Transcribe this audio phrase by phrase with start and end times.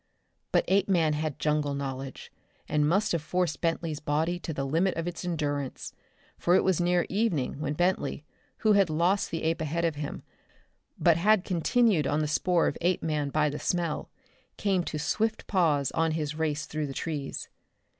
[0.51, 2.31] But Apeman had jungle knowledge,
[2.67, 5.93] and must have forced Bentley's body to the limit of its endurance,
[6.39, 8.25] for it was near evening when Bentley,
[8.57, 10.23] who had lost the ape ahead of him,
[10.97, 14.09] but had continued on the spoor of Apeman by the smell,
[14.57, 17.47] came to swift pause on his race through the trees.